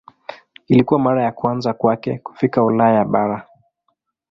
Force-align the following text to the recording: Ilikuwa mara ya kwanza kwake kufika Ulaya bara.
Ilikuwa 0.67 0.99
mara 0.99 1.23
ya 1.23 1.31
kwanza 1.31 1.73
kwake 1.73 2.17
kufika 2.17 2.63
Ulaya 2.63 3.05
bara. 3.05 3.47